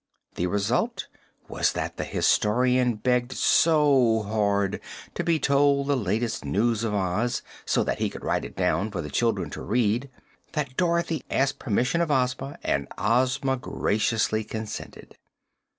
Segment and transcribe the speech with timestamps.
[0.33, 1.05] The result
[1.47, 4.81] was that the Historian begged so hard
[5.13, 8.89] to be told the latest news of Oz, so that he could write it down
[8.89, 10.09] for the children to read,
[10.53, 15.17] that Dorothy asked permission of Ozma and Ozma graciously consented.